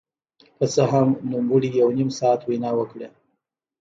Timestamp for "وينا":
2.43-2.71